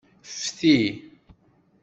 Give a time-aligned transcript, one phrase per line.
[0.45, 0.77] Fti.